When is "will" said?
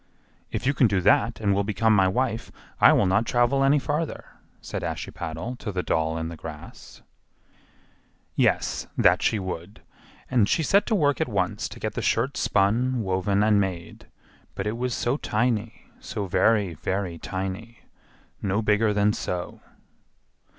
1.53-1.63, 2.91-3.05